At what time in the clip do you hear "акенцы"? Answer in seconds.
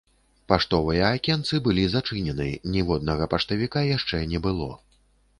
1.17-1.59